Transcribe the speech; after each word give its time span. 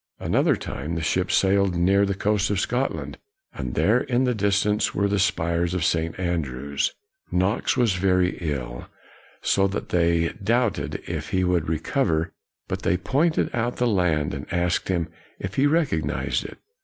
'Another 0.29 0.55
time, 0.55 0.95
the 0.95 1.03
ship 1.03 1.29
sailed 1.29 1.75
near 1.75 2.07
the 2.07 2.15
coast 2.15 2.49
of 2.49 2.59
Scotland, 2.59 3.19
and 3.53 3.75
there 3.75 3.99
in 3.99 4.23
the 4.23 4.33
distance 4.33 4.95
were 4.95 5.07
the 5.07 5.19
spires 5.19 5.75
of 5.75 5.83
St. 5.85 6.19
Andrews. 6.19 6.91
Knox 7.31 7.77
was 7.77 7.93
very 7.93 8.35
ill, 8.39 8.87
so 9.43 9.67
that 9.67 9.89
they 9.89 10.29
doubted 10.43 11.03
if 11.05 11.29
he 11.29 11.43
would 11.43 11.69
recover, 11.69 12.33
but 12.67 12.81
they 12.81 12.97
pointed 12.97 13.53
out 13.53 13.75
the 13.75 13.85
land, 13.85 14.33
and 14.33 14.51
asked 14.51 14.87
him 14.87 15.07
if 15.37 15.53
he 15.53 15.67
recognized 15.67 16.45
it. 16.45 16.57